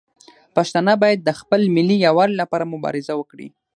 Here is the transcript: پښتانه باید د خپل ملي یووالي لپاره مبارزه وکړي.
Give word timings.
پښتانه 0.55 0.93
باید 1.03 1.19
د 1.23 1.29
خپل 1.39 1.61
ملي 1.75 1.97
یووالي 2.07 2.35
لپاره 2.41 2.69
مبارزه 2.73 3.13
وکړي. 3.17 3.47